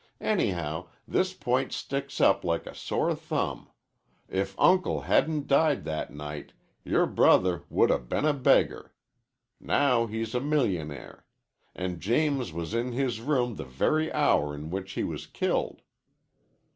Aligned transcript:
Anyhow, 0.19 0.87
this 1.07 1.35
point 1.35 1.71
sticks 1.71 2.19
up 2.19 2.43
like 2.43 2.65
a 2.65 2.73
sore 2.73 3.13
thumb: 3.13 3.69
if 4.27 4.55
uncle 4.59 5.01
hadn't 5.01 5.45
died 5.45 5.83
that 5.83 6.11
night 6.11 6.53
your 6.83 7.05
brother 7.05 7.65
would 7.69 7.91
'a' 7.91 7.99
been 7.99 8.25
a 8.25 8.33
beggar. 8.33 8.95
Now 9.59 10.07
he's 10.07 10.33
a 10.33 10.41
millionaire. 10.41 11.27
And 11.75 11.99
James 12.01 12.51
was 12.51 12.73
in 12.73 12.93
his 12.93 13.21
room 13.21 13.57
the 13.57 13.63
very 13.63 14.11
hour 14.11 14.55
in 14.55 14.71
which 14.71 14.93
he 14.93 15.03
was 15.03 15.27
killed." 15.27 15.83